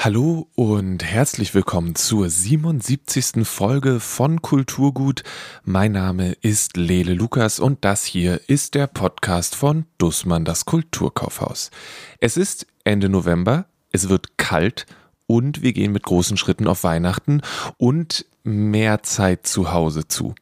[0.00, 3.44] Hallo und herzlich willkommen zur 77.
[3.44, 5.24] Folge von Kulturgut.
[5.64, 11.72] Mein Name ist Lele Lukas und das hier ist der Podcast von Dussmann das Kulturkaufhaus.
[12.20, 14.86] Es ist Ende November, es wird kalt
[15.26, 17.42] und wir gehen mit großen Schritten auf Weihnachten
[17.76, 20.36] und mehr Zeit zu Hause zu.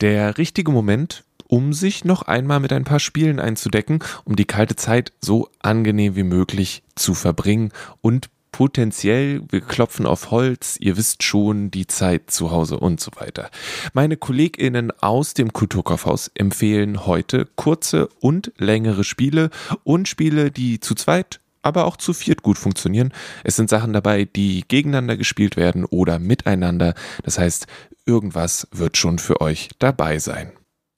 [0.00, 4.74] Der richtige Moment, um sich noch einmal mit ein paar Spielen einzudecken, um die kalte
[4.74, 7.70] Zeit so angenehm wie möglich zu verbringen
[8.00, 13.10] und potenziell, wir klopfen auf Holz, ihr wisst schon, die Zeit zu Hause und so
[13.16, 13.50] weiter.
[13.92, 19.50] Meine KollegInnen aus dem Kulturkaufhaus empfehlen heute kurze und längere Spiele
[19.84, 23.12] und Spiele, die zu zweit aber auch zu viert gut funktionieren.
[23.44, 26.94] Es sind Sachen dabei, die gegeneinander gespielt werden oder miteinander.
[27.24, 27.66] Das heißt,
[28.06, 30.52] irgendwas wird schon für euch dabei sein.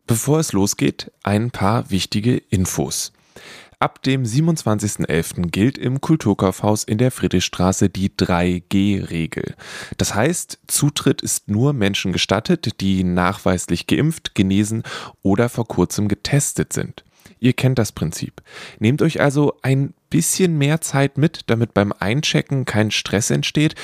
[0.07, 3.13] Bevor es losgeht, ein paar wichtige Infos.
[3.81, 5.51] Ab dem 27.11.
[5.53, 9.55] gilt im Kulturkaufhaus in der Friedrichstraße die 3G-Regel.
[9.99, 14.83] Das heißt, Zutritt ist nur Menschen gestattet, die nachweislich geimpft, genesen
[15.23, 17.05] oder vor kurzem getestet sind.
[17.39, 18.43] Ihr kennt das Prinzip.
[18.81, 23.77] Nehmt euch also ein bisschen mehr Zeit mit, damit beim Einchecken kein Stress entsteht.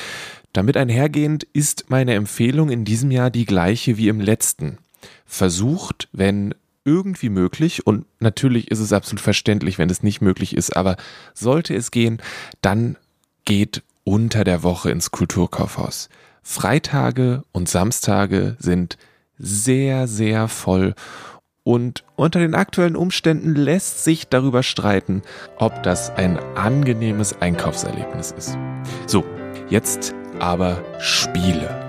[0.52, 4.78] Damit einhergehend ist meine Empfehlung in diesem Jahr die gleiche wie im letzten.
[5.24, 6.52] Versucht, wenn
[6.84, 10.96] irgendwie möglich und natürlich ist es absolut verständlich, wenn es nicht möglich ist, aber
[11.32, 12.20] sollte es gehen,
[12.60, 12.96] dann
[13.44, 16.08] geht unter der Woche ins Kulturkaufhaus.
[16.42, 18.98] Freitage und Samstage sind
[19.38, 20.94] sehr, sehr voll
[21.64, 25.22] und unter den aktuellen Umständen lässt sich darüber streiten,
[25.56, 28.58] ob das ein angenehmes Einkaufserlebnis ist.
[29.06, 29.24] So,
[29.70, 31.83] jetzt aber Spiele.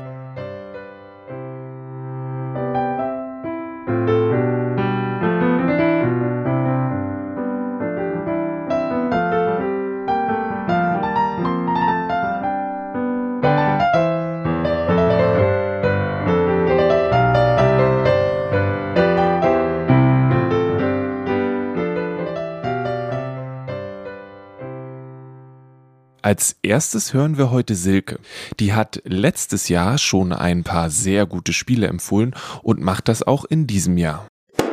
[26.25, 28.17] Als erstes hören wir heute Silke.
[28.59, 33.45] Die hat letztes Jahr schon ein paar sehr gute Spiele empfohlen und macht das auch
[33.45, 34.27] in diesem Jahr.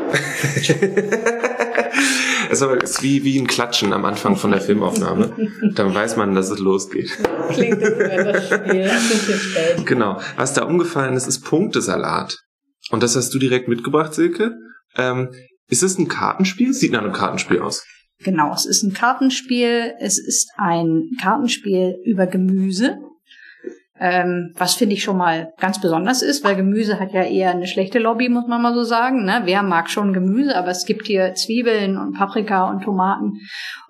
[2.50, 5.34] Es ist wie, wie ein Klatschen am Anfang von der Filmaufnahme.
[5.74, 7.18] Dann weiß man, dass es losgeht.
[7.48, 8.90] Klingt das Spiel.
[9.86, 10.20] Genau.
[10.36, 12.38] Was da umgefallen ist, ist Punktesalat.
[12.90, 14.54] Und das hast du direkt mitgebracht, Silke.
[14.96, 15.30] Ähm,
[15.68, 16.74] ist es ein Kartenspiel?
[16.74, 17.86] Sieht nach einem Kartenspiel aus.
[18.22, 19.94] Genau, es ist ein Kartenspiel.
[19.98, 22.98] Es ist ein Kartenspiel über Gemüse.
[24.04, 27.68] Ähm, was finde ich schon mal ganz besonders ist, weil Gemüse hat ja eher eine
[27.68, 29.24] schlechte Lobby, muss man mal so sagen.
[29.24, 29.42] Ne?
[29.44, 33.34] Wer mag schon Gemüse, aber es gibt hier Zwiebeln und Paprika und Tomaten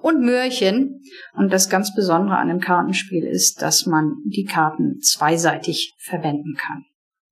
[0.00, 1.00] und Möhrchen.
[1.32, 6.84] Und das ganz Besondere an dem Kartenspiel ist, dass man die Karten zweiseitig verwenden kann.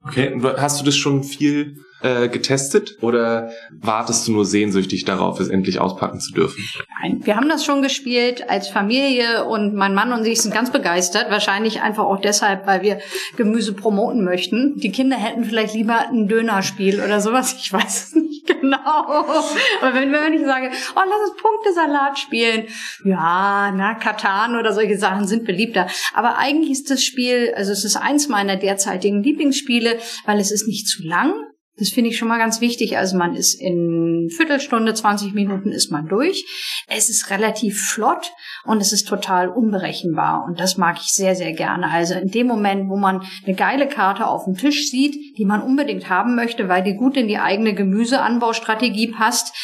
[0.02, 5.48] Okay, hast du das schon viel äh, getestet oder wartest du nur sehnsüchtig darauf, es
[5.48, 6.64] endlich auspacken zu dürfen?
[7.02, 10.70] Nein, wir haben das schon gespielt als Familie und mein Mann und ich sind ganz
[10.70, 11.30] begeistert.
[11.30, 13.00] Wahrscheinlich einfach auch deshalb, weil wir
[13.36, 14.78] Gemüse promoten möchten.
[14.78, 17.56] Die Kinder hätten vielleicht lieber ein Dönerspiel oder sowas.
[17.60, 18.78] Ich weiß es nicht genau.
[18.78, 22.64] Aber wenn, wenn ich sage, oh, lass uns Punktesalat spielen.
[23.04, 25.86] Ja, na, Katan oder solche Sachen sind beliebter.
[26.14, 30.66] Aber eigentlich ist das Spiel, also es ist eins meiner derzeitigen Lieblingsspiele, weil es ist
[30.66, 31.32] nicht zu lang
[31.80, 32.98] das finde ich schon mal ganz wichtig.
[32.98, 36.44] Also man ist in Viertelstunde, 20 Minuten ist man durch.
[36.86, 38.30] Es ist relativ flott
[38.64, 40.44] und es ist total unberechenbar.
[40.46, 41.90] Und das mag ich sehr, sehr gerne.
[41.90, 45.62] Also in dem Moment, wo man eine geile Karte auf dem Tisch sieht, die man
[45.62, 49.54] unbedingt haben möchte, weil die gut in die eigene Gemüseanbaustrategie passt,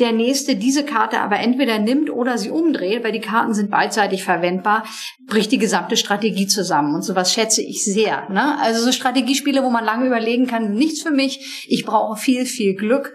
[0.00, 4.24] der nächste diese Karte aber entweder nimmt oder sie umdreht, weil die Karten sind beidseitig
[4.24, 4.84] verwendbar,
[5.26, 6.94] bricht die gesamte Strategie zusammen.
[6.94, 8.28] Und sowas schätze ich sehr.
[8.30, 8.58] Ne?
[8.60, 11.66] Also so Strategiespiele, wo man lange überlegen kann, nichts für mich.
[11.68, 13.14] Ich brauche viel, viel Glück.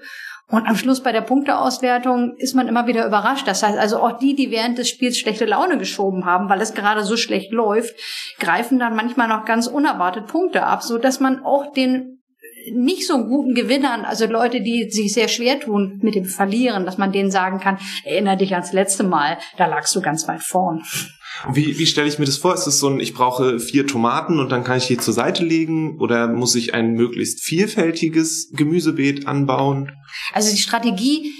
[0.50, 3.48] Und am Schluss bei der Punkteauswertung ist man immer wieder überrascht.
[3.48, 6.74] Das heißt also auch die, die während des Spiels schlechte Laune geschoben haben, weil es
[6.74, 7.96] gerade so schlecht läuft,
[8.40, 12.17] greifen dann manchmal noch ganz unerwartet Punkte ab, so dass man auch den
[12.74, 16.98] nicht so guten Gewinnern, also Leute, die sich sehr schwer tun mit dem Verlieren, dass
[16.98, 20.84] man denen sagen kann, erinnere dich ans letzte Mal, da lagst du ganz weit vorn.
[21.52, 22.54] Wie, wie stelle ich mir das vor?
[22.54, 25.46] Ist es so ein, ich brauche vier Tomaten und dann kann ich die zur Seite
[25.46, 26.00] legen?
[26.00, 29.92] Oder muss ich ein möglichst vielfältiges Gemüsebeet anbauen?
[30.34, 31.32] Also die Strategie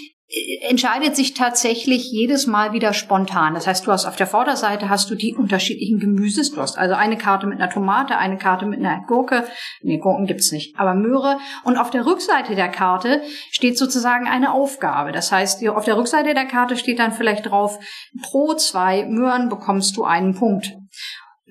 [0.68, 3.54] entscheidet sich tatsächlich jedes Mal wieder spontan.
[3.54, 6.52] Das heißt, du hast auf der Vorderseite hast du die unterschiedlichen Gemüses.
[6.52, 9.48] Du hast also eine Karte mit einer Tomate, eine Karte mit einer Gurke.
[9.82, 11.38] Nee, Gurken gibt's nicht, aber Möhre.
[11.64, 13.22] Und auf der Rückseite der Karte
[13.52, 15.14] steht sozusagen eine Aufgabe.
[15.14, 17.80] Das heißt, auf der Rückseite der Karte steht dann vielleicht drauf,
[18.22, 20.74] pro zwei Möhren bekommst du einen Punkt.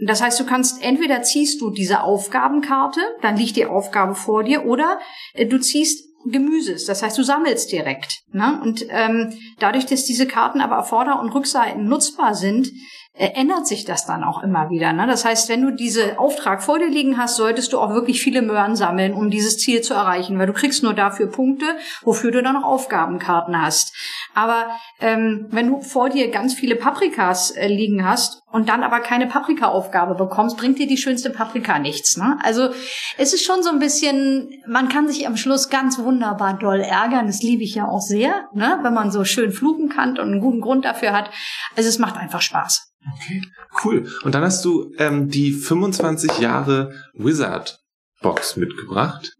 [0.06, 4.66] Das heißt, du kannst entweder ziehst du diese Aufgabenkarte, dann liegt die Aufgabe vor dir,
[4.66, 4.98] oder
[5.34, 6.84] du ziehst Gemüses.
[6.86, 8.20] Das heißt, du sammelst direkt.
[8.32, 8.60] Ne?
[8.62, 12.70] Und ähm, dadurch, dass diese Karten aber auf Vorder- und Rückseiten nutzbar sind,
[13.18, 14.92] ändert sich das dann auch immer wieder.
[14.92, 15.06] Ne?
[15.06, 18.42] Das heißt, wenn du diese Auftrag vor dir liegen hast, solltest du auch wirklich viele
[18.42, 21.64] Möhren sammeln, um dieses Ziel zu erreichen, weil du kriegst nur dafür Punkte,
[22.02, 23.94] wofür du dann noch Aufgabenkarten hast.
[24.34, 24.66] Aber
[25.00, 29.26] ähm, wenn du vor dir ganz viele Paprikas äh, liegen hast und dann aber keine
[29.26, 32.18] Paprika-Aufgabe bekommst, bringt dir die schönste Paprika nichts.
[32.18, 32.38] Ne?
[32.42, 32.68] Also
[33.16, 37.28] es ist schon so ein bisschen, man kann sich am Schluss ganz wunderbar doll ärgern.
[37.28, 38.78] Das liebe ich ja auch sehr, ne?
[38.82, 41.30] wenn man so schön fluchen kann und einen guten Grund dafür hat.
[41.76, 42.92] Also es macht einfach Spaß.
[43.14, 43.42] Okay,
[43.84, 44.08] cool.
[44.22, 47.78] Und dann hast du ähm, die 25 Jahre Wizard
[48.20, 49.32] Box mitgebracht.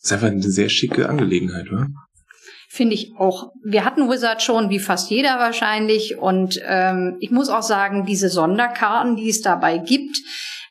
[0.00, 1.88] Das ist einfach eine sehr schicke Angelegenheit, oder?
[2.70, 3.50] Finde ich auch.
[3.64, 6.18] Wir hatten Wizard schon, wie fast jeder wahrscheinlich.
[6.18, 10.18] Und ähm, ich muss auch sagen, diese Sonderkarten, die es dabei gibt,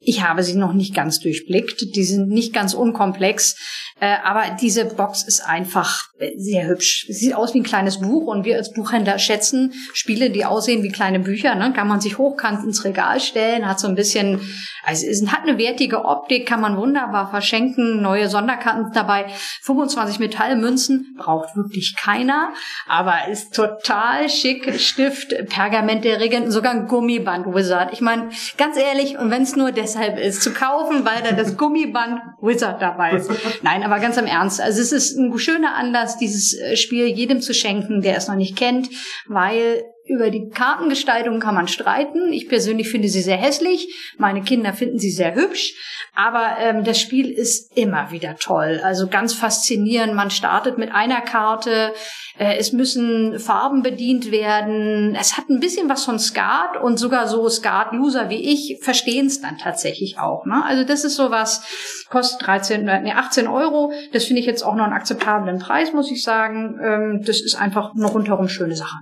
[0.07, 1.93] ich habe sie noch nicht ganz durchblickt.
[1.93, 3.57] Die sind nicht ganz unkomplex.
[3.99, 7.07] Äh, aber diese Box ist einfach äh, sehr hübsch.
[7.09, 10.91] Sieht aus wie ein kleines Buch und wir als Buchhändler schätzen Spiele, die aussehen wie
[10.91, 11.55] kleine Bücher.
[11.55, 11.73] Ne?
[11.73, 14.39] Kann man sich hochkant ins Regal stellen, hat so ein bisschen,
[14.85, 18.01] also es hat eine wertige Optik, kann man wunderbar verschenken.
[18.01, 19.25] Neue Sonderkarten dabei.
[19.63, 22.53] 25 Metallmünzen braucht wirklich keiner,
[22.87, 24.79] aber ist total schick.
[24.79, 27.91] Stift, Pergament der Regenten, sogar ein Gummiband Wizard.
[27.93, 31.57] Ich meine, ganz ehrlich, und wenn es nur deshalb ist, zu kaufen, weil da das
[31.57, 33.29] Gummiband Wizard dabei ist.
[33.61, 34.61] Nein, aber ganz im Ernst.
[34.61, 38.35] Also es ist ein schöner Anlass, dieses äh, Spiel jedem zu schenken, der es noch
[38.35, 38.89] nicht kennt,
[39.27, 42.31] weil über die Kartengestaltung kann man streiten.
[42.31, 44.13] Ich persönlich finde sie sehr hässlich.
[44.17, 45.73] Meine Kinder finden sie sehr hübsch.
[46.15, 48.81] Aber ähm, das Spiel ist immer wieder toll.
[48.83, 50.15] Also ganz faszinierend.
[50.15, 51.93] Man startet mit einer Karte.
[52.39, 55.15] Äh, es müssen Farben bedient werden.
[55.19, 59.41] Es hat ein bisschen was von Skat und sogar so Skat-Loser wie ich verstehen es
[59.41, 60.45] dann tatsächlich auch.
[60.45, 60.63] Ne?
[60.65, 61.61] Also das ist sowas,
[62.09, 63.91] kostet 13, nee, 18 Euro.
[64.13, 66.79] Das finde ich jetzt auch noch einen akzeptablen Preis, muss ich sagen.
[66.83, 68.95] Ähm, das ist einfach eine rundherum schöne Sache.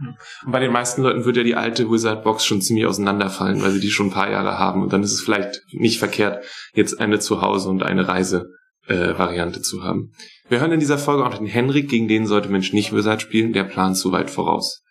[0.46, 3.80] Und bei den meisten Leuten würde ja die alte Wizard-Box schon ziemlich auseinanderfallen, weil sie
[3.80, 4.82] die schon ein paar Jahre haben.
[4.82, 6.44] Und dann ist es vielleicht nicht verkehrt,
[6.74, 10.12] jetzt eine Zuhause und eine Reise-Variante äh, zu haben.
[10.48, 13.54] Wir hören in dieser Folge auch den Henrik, gegen den sollte Mensch nicht Wizard spielen,
[13.54, 14.84] der plant zu weit voraus.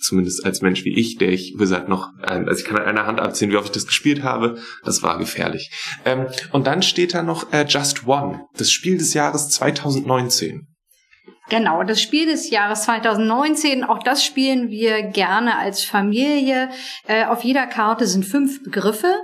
[0.00, 3.06] Zumindest als Mensch wie ich, der ich Wizard noch, äh, also ich kann an einer
[3.06, 4.58] Hand abziehen, wie oft ich das gespielt habe.
[4.84, 5.70] Das war gefährlich.
[6.04, 10.71] Ähm, und dann steht da noch äh, Just One, das Spiel des Jahres 2019.
[11.48, 16.70] Genau, das Spiel des Jahres 2019, auch das spielen wir gerne als Familie.
[17.06, 19.14] Äh, auf jeder Karte sind fünf Begriffe.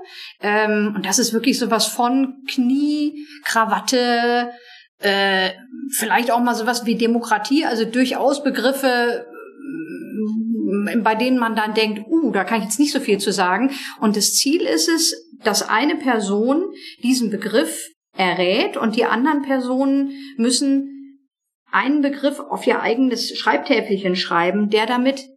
[0.40, 4.50] Ähm, und das ist wirklich sowas von Knie, Krawatte,
[4.98, 5.50] äh,
[5.90, 9.26] vielleicht auch mal sowas wie Demokratie, also durchaus Begriffe,
[9.62, 13.32] mm, bei denen man dann denkt, uh, da kann ich jetzt nicht so viel zu
[13.32, 13.70] sagen.
[14.00, 16.64] Und das Ziel ist es, dass eine Person
[17.02, 20.97] diesen Begriff errät und die anderen Personen müssen
[21.70, 25.28] einen Begriff auf ihr eigenes Schreibtäfelchen schreiben, der damit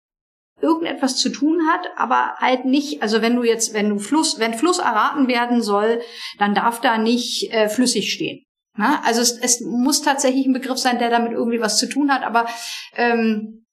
[0.62, 4.54] irgendetwas zu tun hat, aber halt nicht, also wenn du jetzt, wenn du Fluss, wenn
[4.54, 6.02] Fluss erraten werden soll,
[6.38, 8.44] dann darf da nicht äh, flüssig stehen.
[8.78, 9.02] Na?
[9.04, 12.24] Also es, es muss tatsächlich ein Begriff sein, der damit irgendwie was zu tun hat,
[12.24, 12.46] aber
[12.96, 13.66] ähm,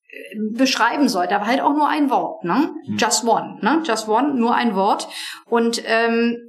[0.55, 2.75] beschreiben sollte, aber halt auch nur ein Wort, ne?
[2.87, 2.97] Hm.
[2.97, 3.83] Just one, ne?
[3.87, 5.09] Just one, nur ein Wort.
[5.45, 6.48] Und ähm,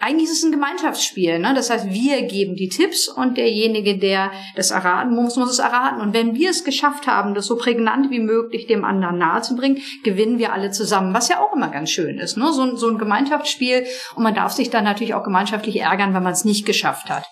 [0.00, 1.54] eigentlich ist es ein Gemeinschaftsspiel, ne?
[1.54, 6.00] Das heißt, wir geben die Tipps und derjenige, der das erraten muss, muss es erraten.
[6.00, 10.38] Und wenn wir es geschafft haben, das so prägnant wie möglich dem anderen nahezubringen, gewinnen
[10.38, 12.52] wir alle zusammen, was ja auch immer ganz schön ist, ne?
[12.52, 13.86] So, so ein Gemeinschaftsspiel.
[14.14, 17.26] Und man darf sich dann natürlich auch gemeinschaftlich ärgern, wenn man es nicht geschafft hat.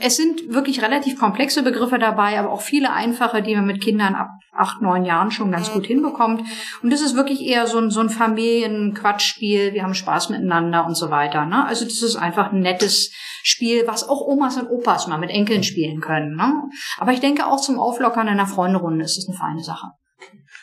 [0.00, 4.14] Es sind wirklich relativ komplexe Begriffe dabei, aber auch viele einfache, die man mit Kindern
[4.14, 4.28] ab
[4.58, 6.42] acht, neun Jahren schon ganz gut hinbekommt.
[6.82, 9.72] Und das ist wirklich eher so ein, so ein Familienquatschspiel.
[9.72, 11.46] Wir haben Spaß miteinander und so weiter.
[11.46, 11.64] Ne?
[11.64, 13.12] Also das ist einfach ein nettes
[13.42, 16.36] Spiel, was auch Omas und Opas mal mit Enkeln spielen können.
[16.36, 16.62] Ne?
[16.98, 19.86] Aber ich denke auch zum Auflockern einer Freunderunde ist es eine feine Sache.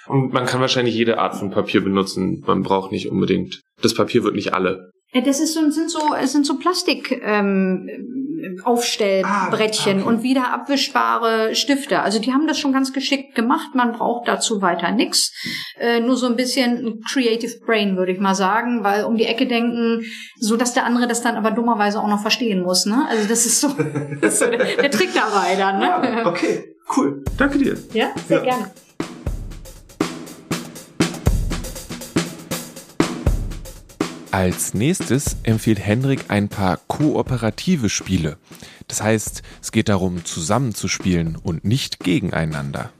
[0.07, 2.43] Und man kann wahrscheinlich jede Art von Papier benutzen.
[2.45, 3.61] Man braucht nicht unbedingt.
[3.81, 7.89] Das Papier wird nicht alle das ist so, sind so, es sind so Plastik ähm,
[8.63, 10.07] Aufstellbrettchen ah, okay.
[10.07, 12.01] und wieder abwischbare Stifte.
[12.01, 13.73] Also die haben das schon ganz geschickt gemacht.
[13.73, 15.31] Man braucht dazu weiter nix.
[15.79, 19.47] Äh, nur so ein bisschen Creative Brain, würde ich mal sagen, weil um die Ecke
[19.47, 20.03] denken,
[20.37, 22.85] so dass der andere das dann aber dummerweise auch noch verstehen muss.
[22.85, 23.05] Ne?
[23.09, 23.69] Also das ist so,
[24.21, 25.79] das ist so der, der, Trick dabei dann.
[25.79, 25.85] Ne?
[25.85, 27.23] Ja, okay, cool.
[27.37, 27.77] Danke dir.
[27.93, 28.43] Ja, sehr ja.
[28.43, 28.71] gerne.
[34.35, 38.35] Als nächstes empfiehlt Henrik ein paar kooperative Spiele.
[38.89, 42.91] Das heißt, es geht darum, zusammenzuspielen und nicht gegeneinander.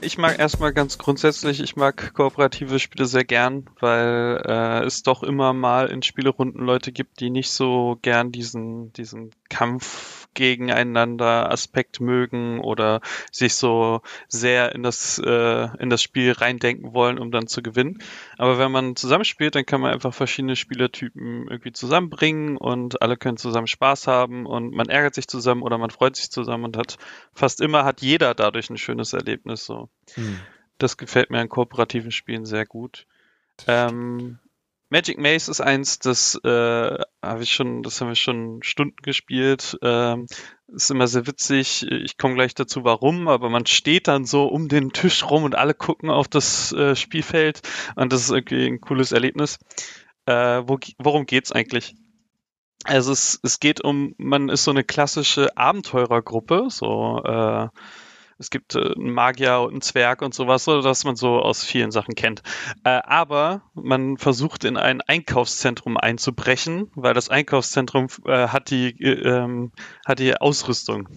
[0.00, 5.22] Ich mag erstmal ganz grundsätzlich, ich mag kooperative Spiele sehr gern, weil äh, es doch
[5.22, 12.00] immer mal in Spielerunden Leute gibt, die nicht so gern diesen, diesen Kampf gegeneinander Aspekt
[12.00, 17.46] mögen oder sich so sehr in das, äh, in das Spiel reindenken wollen, um dann
[17.46, 17.98] zu gewinnen.
[18.38, 23.36] Aber wenn man zusammenspielt, dann kann man einfach verschiedene Spielertypen irgendwie zusammenbringen und alle können
[23.36, 26.98] zusammen Spaß haben und man ärgert sich zusammen oder man freut sich zusammen und hat
[27.32, 29.64] fast immer hat jeder dadurch ein schönes Erlebnis.
[29.64, 29.88] So.
[30.14, 30.38] Hm.
[30.78, 33.06] Das gefällt mir an kooperativen Spielen sehr gut.
[33.66, 34.38] Ähm,
[34.92, 39.78] Magic Maze ist eins, das äh, habe ich schon, das haben wir schon Stunden gespielt.
[39.80, 40.26] Ähm,
[40.68, 41.86] ist immer sehr witzig.
[41.90, 45.54] Ich komme gleich dazu, warum, aber man steht dann so um den Tisch rum und
[45.54, 47.62] alle gucken auf das äh, Spielfeld
[47.96, 49.58] und das ist irgendwie ein cooles Erlebnis.
[50.26, 51.94] Äh, wo, worum geht's eigentlich?
[52.84, 57.68] Also es, es geht um, man ist so eine klassische Abenteurergruppe, so äh,
[58.42, 61.64] es gibt äh, einen Magier und einen Zwerg und sowas, so dass man so aus
[61.64, 62.42] vielen Sachen kennt.
[62.84, 69.28] Äh, aber man versucht in ein Einkaufszentrum einzubrechen, weil das Einkaufszentrum äh, hat die äh,
[69.28, 69.72] ähm,
[70.04, 71.08] hat die Ausrüstung.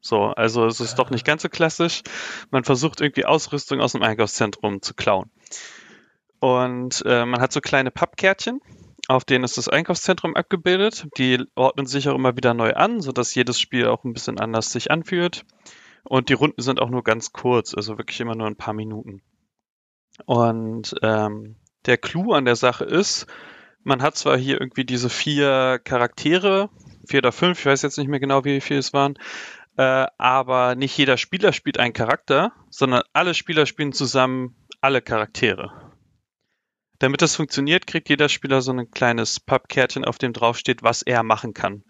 [0.00, 2.02] So, also es ist doch nicht ganz so klassisch.
[2.50, 5.30] Man versucht irgendwie Ausrüstung aus dem Einkaufszentrum zu klauen.
[6.40, 8.60] Und äh, man hat so kleine Pappkärtchen,
[9.08, 11.08] auf denen ist das Einkaufszentrum abgebildet.
[11.18, 14.72] Die ordnen sich auch immer wieder neu an, sodass jedes Spiel auch ein bisschen anders
[14.72, 15.44] sich anfühlt.
[16.08, 19.20] Und die Runden sind auch nur ganz kurz, also wirklich immer nur ein paar Minuten.
[20.24, 23.26] Und ähm, der Clou an der Sache ist,
[23.84, 26.70] man hat zwar hier irgendwie diese vier Charaktere,
[27.06, 29.18] vier oder fünf, ich weiß jetzt nicht mehr genau, wie viele es waren,
[29.76, 35.92] äh, aber nicht jeder Spieler spielt einen Charakter, sondern alle Spieler spielen zusammen alle Charaktere.
[37.00, 41.22] Damit das funktioniert, kriegt jeder Spieler so ein kleines Pappkärtchen, auf dem draufsteht, was er
[41.22, 41.84] machen kann.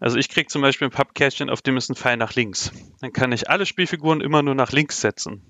[0.00, 2.72] Also ich kriege zum Beispiel ein Pappkärtchen, auf dem ist ein Pfeil nach links.
[3.00, 5.42] Dann kann ich alle Spielfiguren immer nur nach links setzen.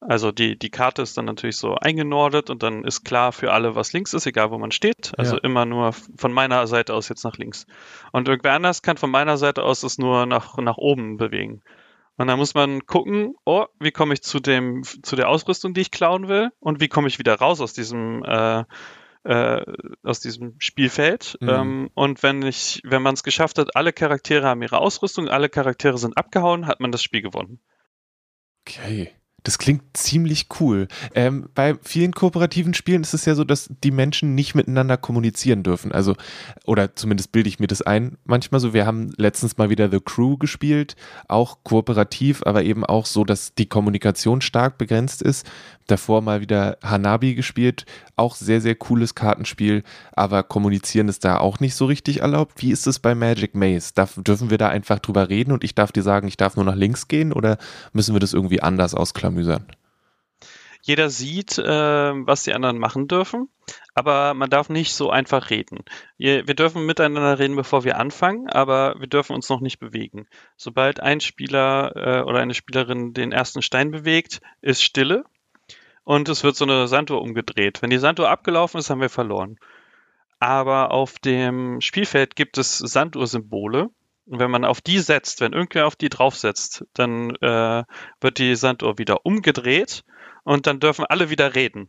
[0.00, 3.74] Also die, die Karte ist dann natürlich so eingenordet und dann ist klar für alle,
[3.74, 5.12] was links ist, egal wo man steht.
[5.18, 5.42] Also ja.
[5.42, 7.66] immer nur von meiner Seite aus jetzt nach links.
[8.12, 11.62] Und irgendwer anders kann von meiner Seite aus es nur nach, nach oben bewegen.
[12.16, 15.82] Und dann muss man gucken, oh, wie komme ich zu dem, zu der Ausrüstung, die
[15.82, 18.64] ich klauen will, und wie komme ich wieder raus aus diesem äh,
[19.28, 19.62] äh,
[20.02, 21.36] aus diesem Spielfeld.
[21.40, 21.48] Mhm.
[21.48, 25.50] Ähm, und wenn ich, wenn man es geschafft hat, alle Charaktere haben ihre Ausrüstung, alle
[25.50, 27.60] Charaktere sind abgehauen, hat man das Spiel gewonnen.
[28.66, 29.12] Okay.
[29.44, 30.88] Das klingt ziemlich cool.
[31.14, 35.62] Ähm, bei vielen kooperativen Spielen ist es ja so, dass die Menschen nicht miteinander kommunizieren
[35.62, 35.92] dürfen.
[35.92, 36.16] Also,
[36.64, 38.18] oder zumindest bilde ich mir das ein.
[38.24, 40.96] Manchmal so, wir haben letztens mal wieder The Crew gespielt,
[41.28, 45.46] auch kooperativ, aber eben auch so, dass die Kommunikation stark begrenzt ist
[45.88, 47.84] davor mal wieder Hanabi gespielt.
[48.14, 52.62] Auch sehr, sehr cooles Kartenspiel, aber kommunizieren ist da auch nicht so richtig erlaubt.
[52.62, 53.92] Wie ist es bei Magic Maze?
[53.94, 56.64] Darf, dürfen wir da einfach drüber reden und ich darf dir sagen, ich darf nur
[56.64, 57.58] nach links gehen oder
[57.92, 58.94] müssen wir das irgendwie anders
[59.28, 59.66] ausklamüsern?
[60.80, 63.50] Jeder sieht, äh, was die anderen machen dürfen,
[63.94, 65.80] aber man darf nicht so einfach reden.
[66.16, 70.26] Wir dürfen miteinander reden, bevor wir anfangen, aber wir dürfen uns noch nicht bewegen.
[70.56, 75.24] Sobald ein Spieler äh, oder eine Spielerin den ersten Stein bewegt, ist Stille
[76.04, 77.82] und es wird so eine Sanduhr umgedreht.
[77.82, 79.58] Wenn die Sanduhr abgelaufen ist, haben wir verloren.
[80.40, 83.90] Aber auf dem Spielfeld gibt es Sanduhrsymbole.
[84.28, 87.84] Und wenn man auf die setzt, wenn irgendwer auf die draufsetzt, dann äh,
[88.20, 90.04] wird die Sanduhr wieder umgedreht
[90.44, 91.88] und dann dürfen alle wieder reden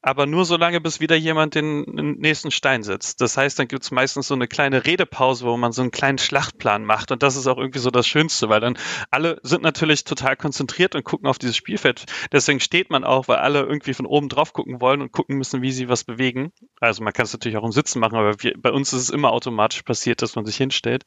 [0.00, 1.82] aber nur so lange, bis wieder jemand den
[2.18, 3.20] nächsten Stein setzt.
[3.20, 6.18] Das heißt, dann gibt es meistens so eine kleine Redepause, wo man so einen kleinen
[6.18, 7.10] Schlachtplan macht.
[7.10, 8.78] Und das ist auch irgendwie so das Schönste, weil dann
[9.10, 12.04] alle sind natürlich total konzentriert und gucken auf dieses Spielfeld.
[12.30, 15.62] Deswegen steht man auch, weil alle irgendwie von oben drauf gucken wollen und gucken müssen,
[15.62, 16.52] wie sie was bewegen.
[16.80, 19.10] Also man kann es natürlich auch im Sitzen machen, aber wir, bei uns ist es
[19.10, 21.04] immer automatisch passiert, dass man sich hinstellt.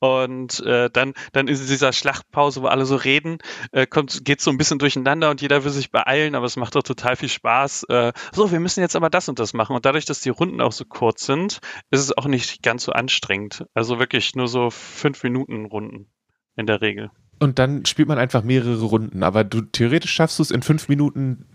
[0.00, 3.38] Und äh, dann, dann in dieser Schlachtpause, wo alle so reden,
[3.70, 6.74] äh, kommt, geht so ein bisschen durcheinander und jeder will sich beeilen, aber es macht
[6.74, 7.84] doch total viel Spaß.
[7.84, 9.76] Äh, so, wir müssen jetzt aber das und das machen.
[9.76, 11.60] Und dadurch, dass die Runden auch so kurz sind,
[11.90, 13.66] ist es auch nicht ganz so anstrengend.
[13.74, 16.06] Also wirklich nur so fünf Minuten Runden
[16.56, 17.10] in der Regel.
[17.38, 19.22] Und dann spielt man einfach mehrere Runden.
[19.22, 21.46] Aber du theoretisch schaffst du es in fünf Minuten,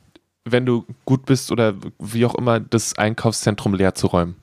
[0.46, 4.36] wenn du gut bist oder wie auch immer, das Einkaufszentrum leer zu räumen.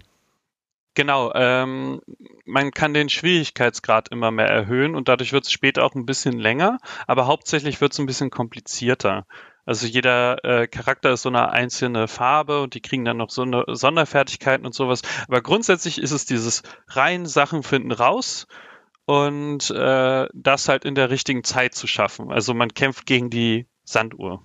[0.94, 2.00] Genau, ähm,
[2.44, 6.38] man kann den Schwierigkeitsgrad immer mehr erhöhen und dadurch wird es später auch ein bisschen
[6.38, 9.26] länger, aber hauptsächlich wird es ein bisschen komplizierter.
[9.66, 13.42] Also jeder äh, Charakter ist so eine einzelne Farbe und die kriegen dann noch so
[13.42, 15.02] eine Sonderfertigkeiten und sowas.
[15.26, 18.46] Aber grundsätzlich ist es dieses rein Sachen finden raus
[19.06, 22.30] und äh, das halt in der richtigen Zeit zu schaffen.
[22.30, 24.42] Also man kämpft gegen die Sanduhr.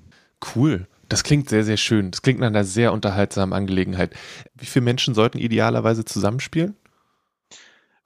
[0.56, 0.88] Cool.
[1.10, 2.12] Das klingt sehr, sehr schön.
[2.12, 4.14] Das klingt nach einer sehr unterhaltsamen Angelegenheit.
[4.56, 6.76] Wie viele Menschen sollten idealerweise zusammenspielen?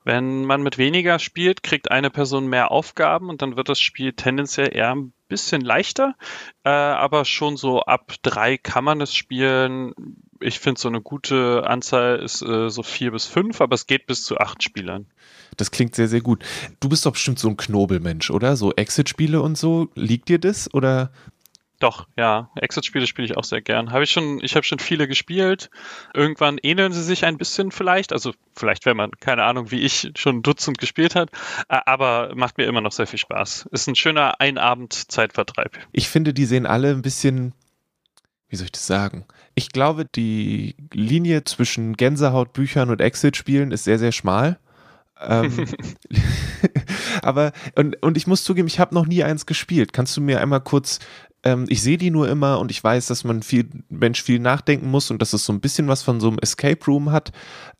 [0.03, 4.13] Wenn man mit weniger spielt, kriegt eine Person mehr Aufgaben und dann wird das Spiel
[4.13, 6.15] tendenziell eher ein bisschen leichter.
[6.63, 9.93] Äh, aber schon so ab drei kann man es spielen.
[10.39, 14.05] Ich finde so eine gute Anzahl ist äh, so vier bis fünf, aber es geht
[14.05, 15.07] bis zu acht Spielern.
[15.57, 16.43] Das klingt sehr, sehr gut.
[16.79, 18.55] Du bist doch bestimmt so ein Knobelmensch, oder?
[18.55, 19.89] So Exit-Spiele und so.
[19.95, 21.11] Liegt dir das oder
[21.83, 22.49] doch, ja.
[22.55, 23.91] Exit-Spiele spiele ich auch sehr gern.
[23.91, 25.69] Habe ich schon, ich habe schon viele gespielt.
[26.13, 28.13] Irgendwann ähneln sie sich ein bisschen vielleicht.
[28.13, 31.29] Also vielleicht, wenn man, keine Ahnung, wie ich, schon ein Dutzend gespielt hat.
[31.67, 33.67] Aber macht mir immer noch sehr viel Spaß.
[33.71, 35.77] Ist ein schöner Einabend-Zeitvertreib.
[35.91, 37.53] Ich finde, die sehen alle ein bisschen,
[38.47, 39.25] wie soll ich das sagen?
[39.53, 44.57] Ich glaube, die Linie zwischen Gänsehautbüchern und Exit-Spielen ist sehr, sehr schmal.
[45.19, 45.65] ähm,
[47.21, 49.91] aber und, und ich muss zugeben, ich habe noch nie eins gespielt.
[49.91, 50.99] Kannst du mir einmal kurz
[51.43, 54.89] ähm, ich sehe die nur immer und ich weiß, dass man viel, Mensch viel nachdenken
[54.89, 57.31] muss und dass es so ein bisschen was von so einem Escape Room hat.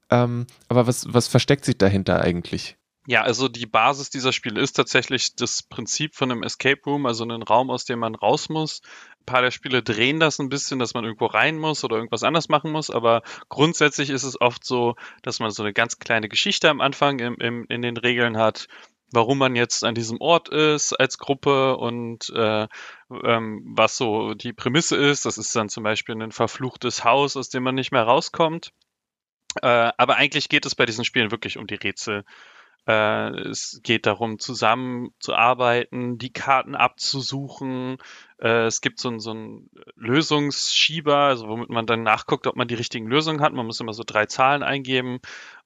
[0.09, 2.77] Ähm, aber was, was versteckt sich dahinter eigentlich?
[3.05, 7.25] Ja, also die Basis dieser Spiele ist tatsächlich das Prinzip von einem Escape Room, also
[7.25, 8.81] einen Raum, aus dem man raus muss.
[9.19, 12.23] Ein paar der Spiele drehen das ein bisschen, dass man irgendwo rein muss oder irgendwas
[12.23, 16.29] anders machen muss, aber grundsätzlich ist es oft so, dass man so eine ganz kleine
[16.29, 18.67] Geschichte am Anfang im, im, in den Regeln hat
[19.13, 22.67] warum man jetzt an diesem Ort ist als Gruppe und äh,
[23.23, 25.25] ähm, was so die Prämisse ist.
[25.25, 28.71] Das ist dann zum Beispiel ein verfluchtes Haus, aus dem man nicht mehr rauskommt.
[29.61, 32.23] Äh, aber eigentlich geht es bei diesen Spielen wirklich um die Rätsel.
[32.87, 37.97] Äh, es geht darum, zusammen zu arbeiten, die Karten abzusuchen.
[38.39, 42.75] Äh, es gibt so, so einen Lösungsschieber, also womit man dann nachguckt, ob man die
[42.75, 43.53] richtigen Lösungen hat.
[43.53, 45.19] Man muss immer so drei Zahlen eingeben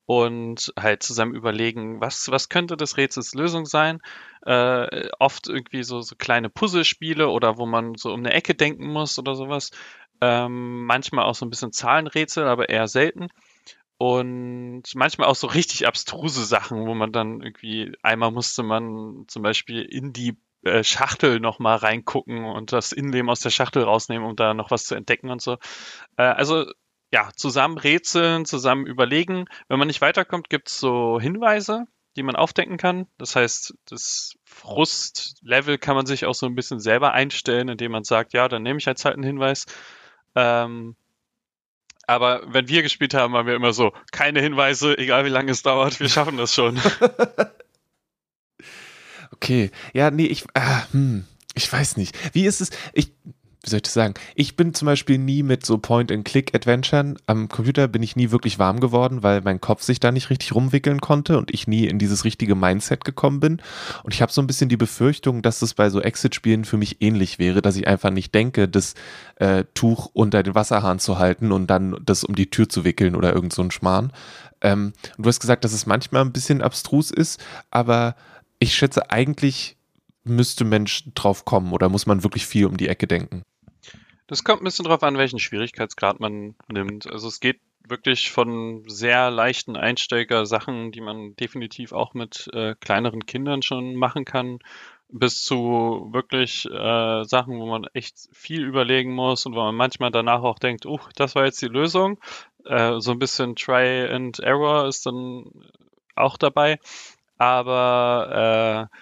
[0.07, 4.01] und halt zusammen überlegen, was, was könnte des Rätsels Lösung sein.
[4.45, 8.87] Äh, oft irgendwie so, so kleine Puzzlespiele oder wo man so um eine Ecke denken
[8.87, 9.71] muss oder sowas.
[10.21, 13.27] Ähm, manchmal auch so ein bisschen Zahlenrätsel, aber eher selten.
[13.97, 19.43] Und manchmal auch so richtig abstruse Sachen, wo man dann irgendwie, einmal musste man zum
[19.43, 24.37] Beispiel in die äh, Schachtel nochmal reingucken und das Innenleben aus der Schachtel rausnehmen, um
[24.37, 25.57] da noch was zu entdecken und so.
[26.15, 26.65] Äh, also
[27.11, 29.45] ja, zusammen rätseln, zusammen überlegen.
[29.67, 33.07] Wenn man nicht weiterkommt, gibt's so Hinweise, die man aufdecken kann.
[33.17, 38.03] Das heißt, das Frustlevel kann man sich auch so ein bisschen selber einstellen, indem man
[38.03, 39.65] sagt, ja, dann nehme ich jetzt halt einen Hinweis.
[40.35, 40.95] Ähm,
[42.07, 45.61] aber wenn wir gespielt haben, waren wir immer so, keine Hinweise, egal wie lange es
[45.61, 46.79] dauert, wir schaffen das schon.
[49.31, 52.15] okay, ja, nee, ich, äh, hm, ich weiß nicht.
[52.33, 52.69] Wie ist es?
[52.93, 53.11] Ich,
[53.67, 54.13] wie soll ich das sagen?
[54.33, 58.79] Ich bin zum Beispiel nie mit so Point-and-Click-Adventuren am Computer bin ich nie wirklich warm
[58.79, 62.23] geworden, weil mein Kopf sich da nicht richtig rumwickeln konnte und ich nie in dieses
[62.23, 63.61] richtige Mindset gekommen bin.
[64.03, 67.01] Und ich habe so ein bisschen die Befürchtung, dass es bei so Exit-Spielen für mich
[67.01, 68.93] ähnlich wäre, dass ich einfach nicht denke, das
[69.35, 73.17] äh, Tuch unter den Wasserhahn zu halten und dann das um die Tür zu wickeln
[73.17, 74.13] oder irgend so ein Schmarrn.
[74.61, 78.15] Ähm, du hast gesagt, dass es manchmal ein bisschen abstrus ist, aber
[78.59, 79.77] ich schätze eigentlich
[80.29, 83.43] müsste Mensch drauf kommen oder muss man wirklich viel um die Ecke denken?
[84.27, 87.09] Das kommt ein bisschen drauf an, welchen Schwierigkeitsgrad man nimmt.
[87.09, 93.25] Also es geht wirklich von sehr leichten Einsteiger-Sachen, die man definitiv auch mit äh, kleineren
[93.25, 94.59] Kindern schon machen kann,
[95.09, 100.11] bis zu wirklich äh, Sachen, wo man echt viel überlegen muss und wo man manchmal
[100.11, 102.19] danach auch denkt, uh, das war jetzt die Lösung.
[102.65, 105.45] Äh, so ein bisschen Try and Error ist dann
[106.15, 106.79] auch dabei.
[107.37, 108.97] Aber äh,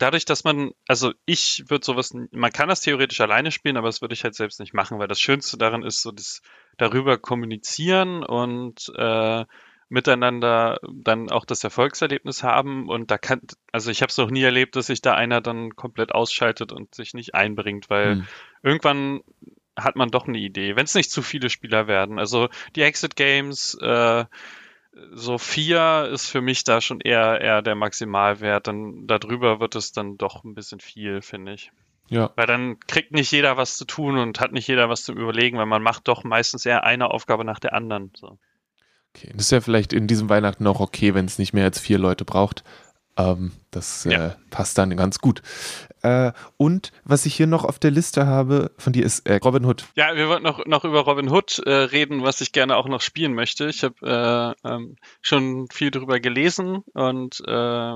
[0.00, 4.00] dadurch, dass man, also ich würde sowas, man kann das theoretisch alleine spielen, aber das
[4.00, 6.42] würde ich halt selbst nicht machen, weil das Schönste daran ist so das
[6.78, 9.44] darüber kommunizieren und äh,
[9.88, 13.40] miteinander dann auch das Erfolgserlebnis haben und da kann,
[13.72, 16.94] also ich habe es noch nie erlebt, dass sich da einer dann komplett ausschaltet und
[16.94, 18.26] sich nicht einbringt, weil hm.
[18.62, 19.20] irgendwann
[19.76, 22.18] hat man doch eine Idee, wenn es nicht zu viele Spieler werden.
[22.18, 24.24] Also die Exit Games, äh,
[25.12, 28.66] so vier ist für mich da schon eher, eher der Maximalwert.
[28.66, 31.72] Dann darüber wird es dann doch ein bisschen viel, finde ich.
[32.08, 32.32] Ja.
[32.34, 35.58] Weil dann kriegt nicht jeder was zu tun und hat nicht jeder was zum Überlegen,
[35.58, 38.10] weil man macht doch meistens eher eine Aufgabe nach der anderen.
[38.16, 38.38] So.
[39.14, 41.78] Okay, das ist ja vielleicht in diesem Weihnachten auch okay, wenn es nicht mehr als
[41.78, 42.64] vier Leute braucht.
[43.16, 44.36] Ähm, das äh, ja.
[44.50, 45.42] passt dann ganz gut.
[46.02, 49.64] Äh, und was ich hier noch auf der Liste habe von dir ist äh, Robin
[49.64, 49.84] Hood.
[49.94, 53.02] Ja, wir wollten noch, noch über Robin Hood äh, reden, was ich gerne auch noch
[53.02, 53.66] spielen möchte.
[53.68, 57.44] Ich habe äh, ähm, schon viel darüber gelesen und äh,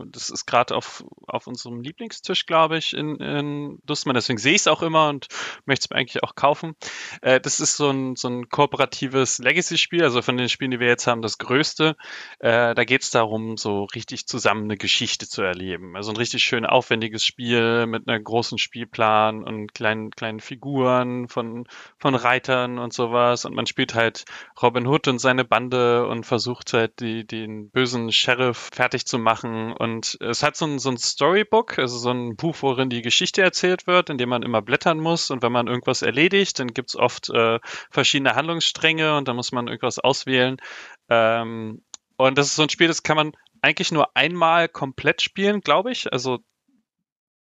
[0.06, 4.14] das ist gerade auf, auf unserem Lieblingstisch, glaube ich, in, in Dussmann.
[4.14, 5.28] Deswegen sehe ich es auch immer und
[5.64, 6.76] möchte es mir eigentlich auch kaufen.
[7.22, 10.88] Äh, das ist so ein, so ein kooperatives Legacy-Spiel, also von den Spielen, die wir
[10.88, 11.96] jetzt haben, das größte.
[12.38, 15.96] Äh, da geht es darum, so richtig zusammen eine Geschichte zu erleben erleben.
[15.96, 21.66] Also ein richtig schön aufwendiges Spiel mit einer großen Spielplan und kleinen, kleinen Figuren von,
[21.98, 23.44] von Reitern und sowas.
[23.44, 24.24] Und man spielt halt
[24.62, 29.72] Robin Hood und seine Bande und versucht halt die, den bösen Sheriff fertig zu machen.
[29.72, 33.42] Und es hat so ein, so ein Storybook, also so ein Buch, worin die Geschichte
[33.42, 35.30] erzählt wird, in dem man immer blättern muss.
[35.30, 37.58] Und wenn man irgendwas erledigt, dann gibt's oft äh,
[37.90, 40.56] verschiedene Handlungsstränge und dann muss man irgendwas auswählen.
[41.08, 41.82] Ähm,
[42.16, 43.32] und das ist so ein Spiel, das kann man
[43.64, 46.12] eigentlich nur einmal komplett spielen, glaube ich.
[46.12, 46.40] Also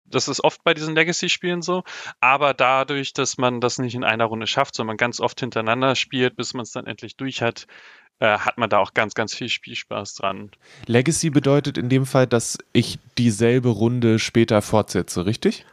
[0.04, 1.84] das ist oft bei diesen Legacy-Spielen so.
[2.20, 6.36] Aber dadurch, dass man das nicht in einer Runde schafft, sondern ganz oft hintereinander spielt,
[6.36, 7.66] bis man es dann endlich durch hat,
[8.18, 10.50] äh, hat man da auch ganz, ganz viel Spielspaß dran.
[10.86, 15.64] Legacy bedeutet in dem Fall, dass ich dieselbe Runde später fortsetze, richtig?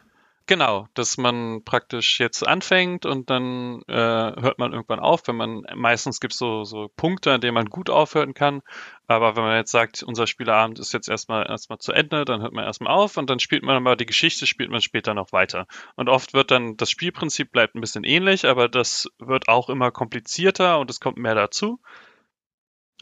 [0.50, 5.28] Genau, dass man praktisch jetzt anfängt und dann äh, hört man irgendwann auf.
[5.28, 8.64] Wenn man meistens gibt es so, so Punkte, an denen man gut aufhören kann.
[9.06, 12.54] Aber wenn man jetzt sagt, unser Spieleabend ist jetzt erstmal erstmal zu Ende, dann hört
[12.54, 15.68] man erstmal auf und dann spielt man aber die Geschichte, spielt man später noch weiter.
[15.96, 19.92] Und oft wird dann das Spielprinzip bleibt ein bisschen ähnlich, aber das wird auch immer
[19.92, 21.80] komplizierter und es kommt mehr dazu.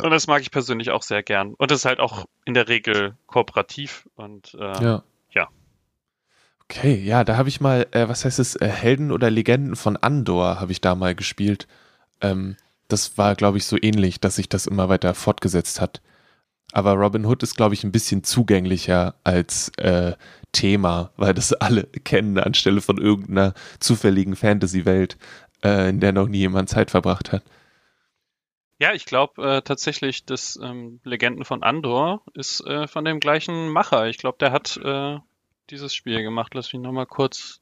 [0.01, 1.53] Und das mag ich persönlich auch sehr gern.
[1.53, 5.03] Und es ist halt auch in der Regel kooperativ und äh, ja.
[5.31, 5.47] ja.
[6.69, 9.95] Okay, ja, da habe ich mal, äh, was heißt es, äh, Helden oder Legenden von
[9.95, 11.65] Andor habe ich da mal gespielt.
[12.19, 12.57] Ähm,
[12.89, 16.01] das war, glaube ich, so ähnlich, dass sich das immer weiter fortgesetzt hat.
[16.73, 20.13] Aber Robin Hood ist, glaube ich, ein bisschen zugänglicher als äh,
[20.51, 25.17] Thema, weil das alle kennen anstelle von irgendeiner zufälligen Fantasy-Welt,
[25.63, 27.43] äh, in der noch nie jemand Zeit verbracht hat.
[28.79, 33.69] Ja, ich glaube äh, tatsächlich, dass ähm, Legenden von Andor ist äh, von dem gleichen
[33.69, 34.07] Macher.
[34.07, 35.17] Ich glaube, der hat äh,
[35.69, 36.53] dieses Spiel gemacht.
[36.53, 37.61] Lass mich nochmal kurz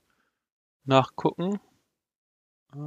[0.86, 1.60] nachgucken.
[2.74, 2.80] Äh,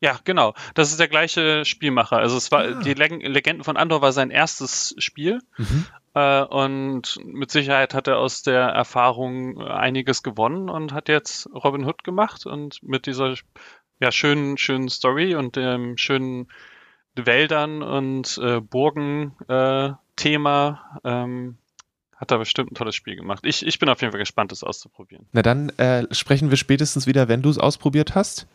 [0.00, 0.54] ja, genau.
[0.74, 2.18] Das ist der gleiche Spielmacher.
[2.18, 2.80] Also es war ah.
[2.82, 5.40] die Leg Legenden von Andor war sein erstes Spiel.
[5.56, 5.86] Mhm.
[6.14, 11.84] Äh, und mit Sicherheit hat er aus der Erfahrung einiges gewonnen und hat jetzt Robin
[11.84, 13.34] Hood gemacht und mit dieser
[14.00, 16.48] ja, schönen, schönen Story und dem schönen
[17.14, 21.58] Wäldern und äh, Burgen äh, Thema ähm,
[22.20, 23.46] hat da bestimmt ein tolles Spiel gemacht.
[23.46, 25.26] Ich, ich bin auf jeden Fall gespannt, das auszuprobieren.
[25.32, 28.46] Na dann äh, sprechen wir spätestens wieder, wenn du es ausprobiert hast.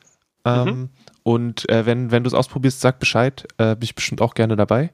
[0.46, 0.90] Ähm, mhm.
[1.24, 3.48] Und äh, wenn, wenn du es ausprobierst, sag Bescheid.
[3.58, 4.92] Äh, bin ich bestimmt auch gerne dabei.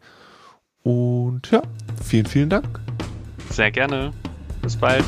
[0.84, 1.62] Und ja,
[2.01, 2.79] vielen, vielen Dank.
[3.49, 4.13] Sehr gerne.
[4.62, 5.03] Bis bald.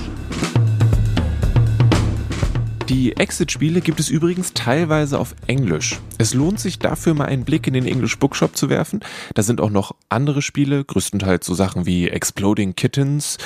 [2.89, 6.01] Die Exit-Spiele gibt es übrigens teilweise auf Englisch.
[6.17, 8.99] Es lohnt sich dafür mal einen Blick in den English Bookshop zu werfen.
[9.35, 13.37] Da sind auch noch andere Spiele, größtenteils so Sachen wie Exploding Kittens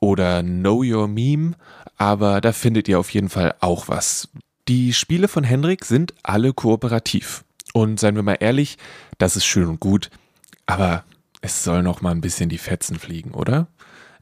[0.00, 1.52] oder Know Your Meme,
[1.98, 4.28] aber da findet ihr auf jeden Fall auch was.
[4.66, 7.44] Die Spiele von Henrik sind alle kooperativ.
[7.74, 8.78] Und seien wir mal ehrlich,
[9.18, 10.10] das ist schön und gut,
[10.64, 11.04] aber
[11.42, 13.66] es soll noch mal ein bisschen die Fetzen fliegen, oder?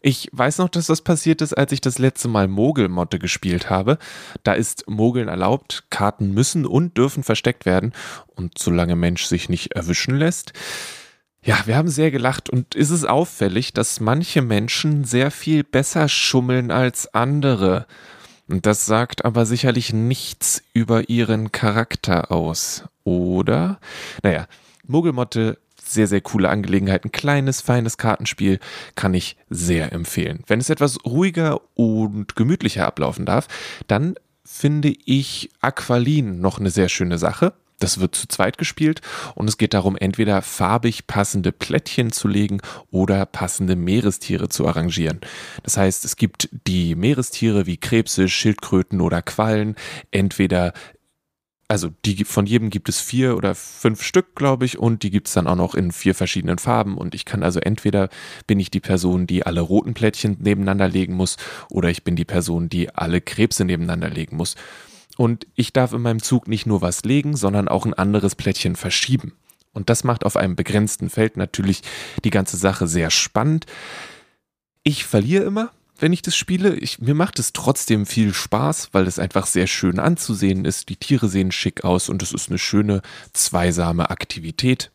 [0.07, 3.97] Ich weiß noch, dass das passiert ist, als ich das letzte Mal Mogelmotte gespielt habe.
[4.43, 7.95] Da ist Mogeln erlaubt, Karten müssen und dürfen versteckt werden.
[8.35, 10.53] Und solange Mensch sich nicht erwischen lässt.
[11.43, 16.07] Ja, wir haben sehr gelacht und ist es auffällig, dass manche Menschen sehr viel besser
[16.11, 17.87] schummeln als andere.
[18.47, 23.81] Und das sagt aber sicherlich nichts über ihren Charakter aus, oder?
[24.23, 24.49] Naja,
[24.87, 27.05] Mogelmotte sehr, sehr coole Angelegenheit.
[27.05, 28.59] Ein kleines, feines Kartenspiel
[28.95, 30.43] kann ich sehr empfehlen.
[30.47, 33.49] Wenn es etwas ruhiger und gemütlicher ablaufen darf,
[33.87, 37.55] dann finde ich Aqualin noch eine sehr schöne Sache.
[37.81, 39.01] Das wird zu zweit gespielt
[39.35, 45.21] und es geht darum, entweder farbig passende Plättchen zu legen oder passende Meerestiere zu arrangieren.
[45.65, 49.75] Das heißt, es gibt die Meerestiere wie Krebse, Schildkröten oder Quallen,
[50.13, 50.73] entweder
[51.75, 55.27] also die von jedem gibt es vier oder fünf Stück, glaube ich, und die gibt
[55.27, 56.97] es dann auch noch in vier verschiedenen Farben.
[56.97, 58.11] Und ich kann also entweder
[58.47, 61.37] bin ich die Person, die alle roten Plättchen nebeneinander legen muss,
[61.69, 64.55] oder ich bin die Person, die alle Krebse nebeneinander legen muss.
[65.17, 68.77] Und ich darf in meinem Zug nicht nur was legen, sondern auch ein anderes Plättchen
[68.77, 69.33] verschieben.
[69.73, 71.83] Und das macht auf einem begrenzten Feld natürlich
[72.23, 73.67] die ganze Sache sehr spannend.
[74.85, 76.75] Ich verliere immer, wenn ich das spiele.
[76.75, 80.89] Ich, mir macht es trotzdem viel Spaß, weil es einfach sehr schön anzusehen ist.
[80.89, 83.03] Die Tiere sehen schick aus und es ist eine schöne
[83.33, 84.91] zweisame Aktivität,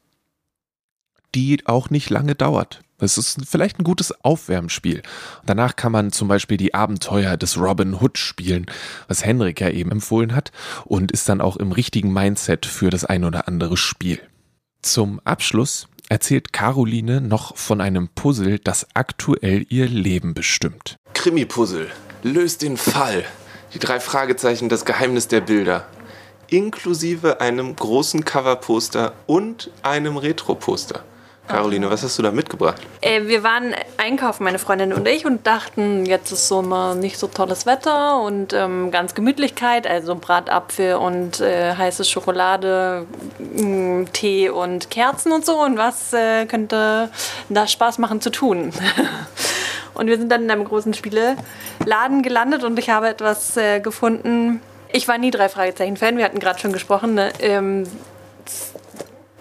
[1.36, 2.82] die auch nicht lange dauert.
[3.02, 5.02] Es ist vielleicht ein gutes Aufwärmspiel.
[5.46, 8.66] Danach kann man zum Beispiel die Abenteuer des Robin Hood spielen,
[9.08, 10.52] was Henrik ja eben empfohlen hat,
[10.84, 14.20] und ist dann auch im richtigen Mindset für das ein oder andere Spiel.
[14.82, 20.98] Zum Abschluss erzählt Caroline noch von einem Puzzle, das aktuell ihr Leben bestimmt.
[21.14, 21.88] Krimi-Puzzle.
[22.24, 23.24] Löst den Fall.
[23.74, 25.88] Die drei Fragezeichen, das Geheimnis der Bilder.
[26.50, 31.04] Inklusive einem großen Coverposter und einem Retro-Poster.
[31.50, 32.80] Caroline, was hast du da mitgebracht?
[33.02, 37.18] Äh, wir waren einkaufen, meine Freundin und ich, und dachten, jetzt ist so mal nicht
[37.18, 43.08] so tolles Wetter und ähm, ganz Gemütlichkeit, also Bratapfel und äh, heiße Schokolade,
[43.40, 45.60] mh, mm, Tee und Kerzen und so.
[45.60, 47.10] Und was äh, könnte
[47.50, 48.72] da Spaß machen zu tun?
[49.96, 54.62] und wir sind dann in einem großen Spieleladen gelandet und ich habe etwas äh, gefunden.
[54.92, 57.16] Ich war nie drei Fragezeichen-Fan, wir hatten gerade schon gesprochen.
[57.16, 57.32] Ne?
[57.40, 57.88] Ähm,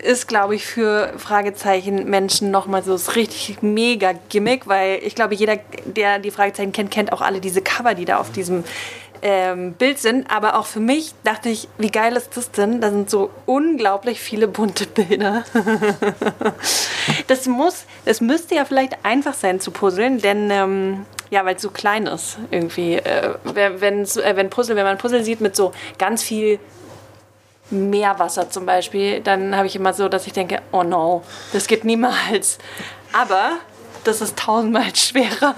[0.02, 5.34] ist, glaube ich, für Fragezeichen Menschen nochmal so das richtig mega Gimmick, weil ich glaube,
[5.34, 8.64] jeder, der die Fragezeichen kennt, kennt auch alle diese Cover, die da auf diesem
[9.22, 10.30] ähm, Bild sind.
[10.30, 12.80] Aber auch für mich dachte ich, wie geil ist das denn?
[12.80, 15.44] Da sind so unglaublich viele bunte Bilder.
[17.26, 21.62] das muss, es müsste ja vielleicht einfach sein zu puzzeln, denn ähm, ja, weil es
[21.62, 22.94] so klein ist irgendwie.
[22.94, 26.58] Äh, wenn, äh, wenn Puzzle, wenn man Puzzle sieht mit so ganz viel
[27.70, 31.84] Meerwasser zum Beispiel, dann habe ich immer so, dass ich denke, oh no, das geht
[31.84, 32.58] niemals.
[33.12, 33.58] Aber
[34.04, 35.54] das ist tausendmal schwerer.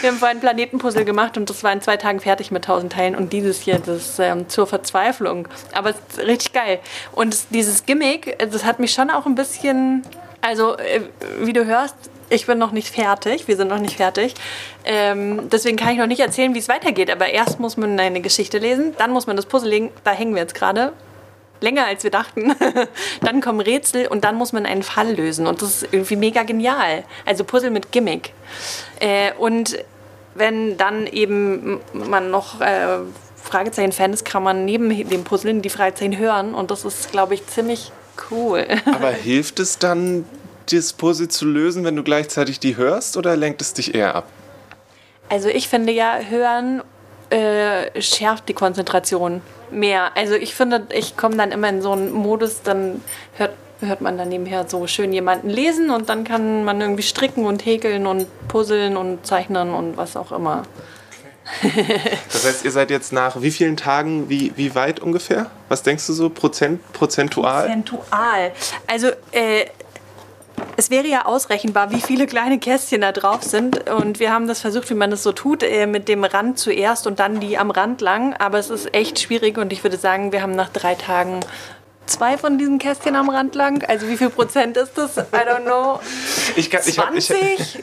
[0.00, 3.14] Wir haben vorhin Planetenpuzzle gemacht und das war in zwei Tagen fertig mit tausend Teilen
[3.14, 5.46] und dieses hier, das ist ähm, zur Verzweiflung.
[5.72, 6.80] Aber es ist richtig geil.
[7.12, 10.02] Und dieses Gimmick, das hat mich schon auch ein bisschen,
[10.40, 11.02] also äh,
[11.40, 11.94] wie du hörst,
[12.30, 14.34] ich bin noch nicht fertig, wir sind noch nicht fertig.
[14.84, 17.10] Ähm, deswegen kann ich noch nicht erzählen, wie es weitergeht.
[17.10, 20.34] Aber erst muss man eine Geschichte lesen, dann muss man das Puzzle legen, da hängen
[20.34, 20.92] wir jetzt gerade.
[21.60, 22.54] Länger als wir dachten.
[23.20, 25.46] dann kommen Rätsel und dann muss man einen Fall lösen.
[25.46, 27.04] Und das ist irgendwie mega genial.
[27.26, 28.32] Also Puzzle mit Gimmick.
[28.98, 29.76] Äh, und
[30.34, 33.00] wenn dann eben man noch äh,
[33.36, 36.54] Fragezeichen-Fan ist, kann man neben dem Puzzeln die Fragezeichen hören.
[36.54, 37.92] Und das ist, glaube ich, ziemlich
[38.30, 38.66] cool.
[38.86, 40.24] Aber hilft es dann,
[40.70, 44.26] das Puzzle zu lösen, wenn du gleichzeitig die hörst oder lenkt es dich eher ab?
[45.28, 46.82] Also ich finde ja, hören
[47.30, 50.16] äh, schärft die Konzentration mehr.
[50.16, 53.00] Also ich finde, ich komme dann immer in so einen Modus, dann
[53.36, 57.46] hört, hört man dann nebenher so schön jemanden lesen und dann kann man irgendwie stricken
[57.46, 60.64] und häkeln und puzzeln und zeichnen und was auch immer.
[62.32, 65.50] das heißt, ihr seid jetzt nach wie vielen Tagen, wie, wie weit ungefähr?
[65.68, 67.62] Was denkst du so, Prozent, prozentual?
[67.62, 68.52] Prozentual.
[68.86, 69.66] Also äh,
[70.76, 73.90] es wäre ja ausrechenbar, wie viele kleine Kästchen da drauf sind.
[73.90, 77.06] Und wir haben das versucht, wie man das so tut, äh, mit dem Rand zuerst
[77.06, 78.34] und dann die am Rand lang.
[78.34, 81.40] Aber es ist echt schwierig und ich würde sagen, wir haben nach drei Tagen
[82.10, 83.84] zwei von diesen Kästchen am Rand lang.
[83.88, 85.16] Also wie viel Prozent ist das?
[85.16, 86.00] I don't know.
[86.56, 87.30] Ich kann, 20?
[87.30, 87.78] Ich hab, ich,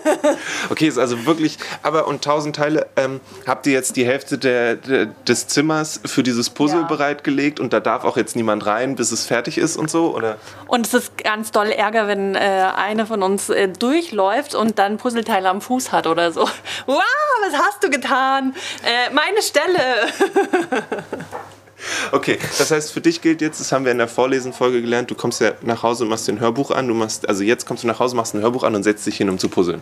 [0.70, 4.76] okay, ist also wirklich, aber und tausend Teile, ähm, habt ihr jetzt die Hälfte der,
[4.76, 6.86] der, des Zimmers für dieses Puzzle ja.
[6.86, 10.38] bereitgelegt und da darf auch jetzt niemand rein, bis es fertig ist und so, oder?
[10.66, 12.38] Und es ist ganz doll Ärger, wenn äh,
[12.76, 16.48] eine von uns äh, durchläuft und dann Puzzleteile am Fuß hat oder so.
[16.86, 17.02] Wow,
[17.42, 18.54] was hast du getan?
[18.82, 19.78] Äh, meine Stelle.
[22.12, 25.14] Okay, das heißt, für dich gilt jetzt, das haben wir in der Vorlesenfolge gelernt, du
[25.14, 27.84] kommst ja nach Hause und machst dir ein Hörbuch an, du machst, also jetzt kommst
[27.84, 29.80] du nach Hause, machst ein Hörbuch an und setzt dich hin, um zu puzzeln.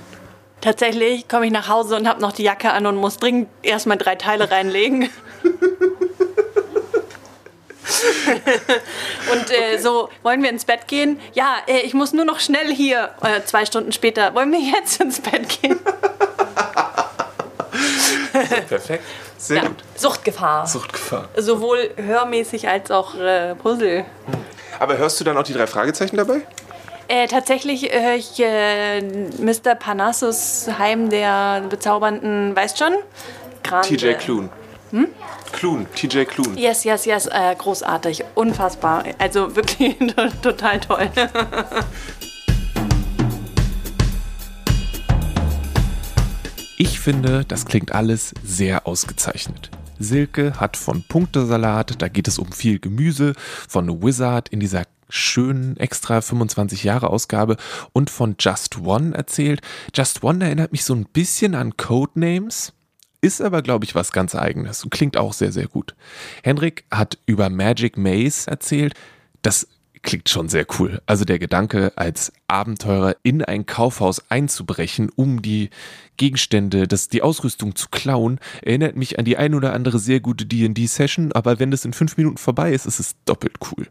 [0.61, 3.99] Tatsächlich komme ich nach Hause und habe noch die Jacke an und muss dringend erstmal
[3.99, 5.11] drei Teile reinlegen.
[9.33, 11.21] und äh, so, wollen wir ins Bett gehen?
[11.35, 13.11] Ja, äh, ich muss nur noch schnell hier.
[13.23, 15.79] Äh, zwei Stunden später, wollen wir jetzt ins Bett gehen?
[18.69, 19.05] Perfekt.
[19.38, 19.68] Sehr ja.
[19.68, 19.85] gut.
[19.94, 20.66] Suchtgefahr.
[20.66, 21.29] Suchtgefahr.
[21.37, 24.05] Sowohl hörmäßig als auch äh, Puzzle.
[24.79, 26.42] Aber hörst du dann auch die drei Fragezeichen dabei?
[27.09, 29.75] Äh, tatsächlich höre ich äh, Mr.
[29.77, 32.94] Parnassus Heim der bezaubernden, weißt schon?
[33.83, 34.51] TJ Kloon.
[34.90, 35.09] Hm?
[35.53, 36.57] Kloon, TJ Kloon.
[36.57, 39.05] Yes, yes, yes, äh, großartig, unfassbar.
[39.18, 39.96] Also wirklich
[40.42, 41.11] total toll.
[46.79, 49.71] Ich finde, das klingt alles sehr ausgezeichnet.
[49.99, 53.33] Silke hat von Punktesalat, da geht es um viel Gemüse,
[53.67, 57.57] von Wizard in dieser schönen extra 25 Jahre Ausgabe
[57.95, 59.62] und von Just One erzählt.
[59.95, 62.75] Just One erinnert mich so ein bisschen an Codenames,
[63.23, 65.95] ist aber, glaube ich, was ganz eigenes und klingt auch sehr, sehr gut.
[66.43, 68.93] Henrik hat über Magic Maze erzählt.
[69.41, 69.67] Das
[70.07, 71.03] klingt schon sehr cool.
[71.05, 75.69] Also der Gedanke, als Abenteurer in ein Kaufhaus einzubrechen, um die
[76.16, 80.47] Gegenstände, das, die Ausrüstung zu klauen, erinnert mich an die ein oder andere sehr gute
[80.47, 83.88] D&D-Session, aber wenn das in fünf Minuten vorbei ist, ist es doppelt cool.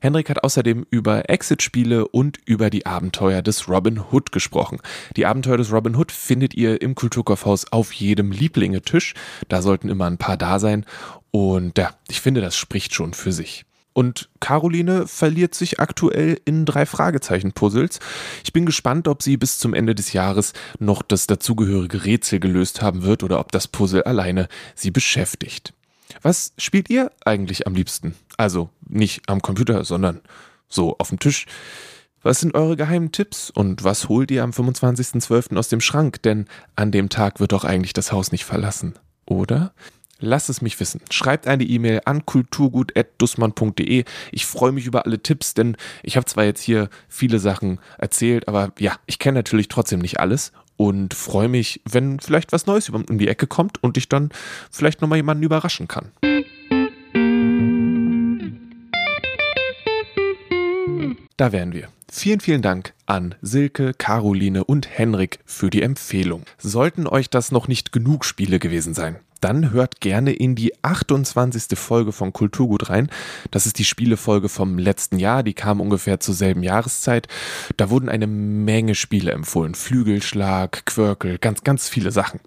[0.00, 4.78] Henrik hat außerdem über Exit-Spiele und über die Abenteuer des Robin Hood gesprochen.
[5.16, 9.14] Die Abenteuer des Robin Hood findet ihr im Kulturkaufhaus auf jedem Lieblingetisch.
[9.48, 10.84] Da sollten immer ein paar da sein.
[11.30, 13.64] Und ja, ich finde, das spricht schon für sich.
[13.98, 17.98] Und Caroline verliert sich aktuell in drei Fragezeichen-Puzzles.
[18.44, 22.80] Ich bin gespannt, ob sie bis zum Ende des Jahres noch das dazugehörige Rätsel gelöst
[22.80, 25.74] haben wird oder ob das Puzzle alleine sie beschäftigt.
[26.22, 28.14] Was spielt ihr eigentlich am liebsten?
[28.36, 30.20] Also nicht am Computer, sondern
[30.68, 31.46] so auf dem Tisch.
[32.22, 35.56] Was sind eure geheimen Tipps und was holt ihr am 25.12.
[35.56, 36.22] aus dem Schrank?
[36.22, 38.94] Denn an dem Tag wird doch eigentlich das Haus nicht verlassen,
[39.26, 39.72] oder?
[40.20, 41.00] Lasst es mich wissen.
[41.10, 44.04] Schreibt eine E-Mail an kulturgut.dussmann.de.
[44.32, 48.48] Ich freue mich über alle Tipps, denn ich habe zwar jetzt hier viele Sachen erzählt,
[48.48, 52.88] aber ja, ich kenne natürlich trotzdem nicht alles und freue mich, wenn vielleicht was Neues
[52.88, 54.30] um die Ecke kommt und ich dann
[54.70, 56.10] vielleicht nochmal jemanden überraschen kann.
[61.36, 61.88] Da wären wir.
[62.10, 66.42] Vielen, vielen Dank an Silke, Caroline und Henrik für die Empfehlung.
[66.56, 71.78] Sollten euch das noch nicht genug Spiele gewesen sein, dann hört gerne in die 28.
[71.78, 73.08] Folge von Kulturgut rein.
[73.50, 77.28] Das ist die Spielefolge vom letzten Jahr, die kam ungefähr zur selben Jahreszeit.
[77.76, 79.74] Da wurden eine Menge Spiele empfohlen.
[79.74, 82.40] Flügelschlag, Quirkel, ganz, ganz viele Sachen.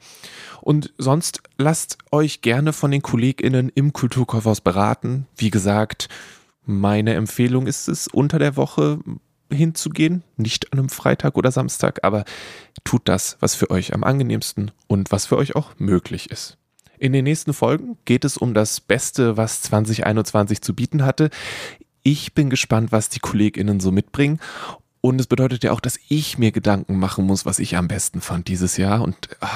[0.61, 5.27] Und sonst lasst euch gerne von den KollegInnen im Kulturkaufhaus beraten.
[5.35, 6.07] Wie gesagt,
[6.65, 8.99] meine Empfehlung ist es, unter der Woche
[9.51, 12.23] hinzugehen, nicht an einem Freitag oder Samstag, aber
[12.83, 16.57] tut das, was für euch am angenehmsten und was für euch auch möglich ist.
[17.01, 21.31] In den nächsten Folgen geht es um das Beste, was 2021 zu bieten hatte.
[22.03, 24.39] Ich bin gespannt, was die KollegInnen so mitbringen.
[25.01, 28.21] Und es bedeutet ja auch, dass ich mir Gedanken machen muss, was ich am besten
[28.21, 29.01] fand dieses Jahr.
[29.01, 29.49] Und ah,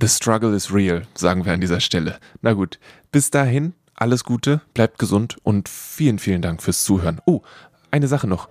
[0.00, 2.18] the struggle is real, sagen wir an dieser Stelle.
[2.40, 2.80] Na gut,
[3.12, 7.20] bis dahin alles Gute, bleibt gesund und vielen, vielen Dank fürs Zuhören.
[7.26, 7.42] Oh,
[7.90, 8.48] eine Sache noch.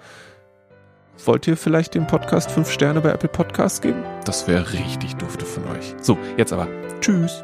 [1.25, 4.03] Wollt ihr vielleicht dem Podcast 5 Sterne bei Apple Podcasts geben?
[4.25, 5.95] Das wäre richtig dufte von euch.
[6.01, 6.67] So, jetzt aber.
[7.01, 7.43] Tschüss.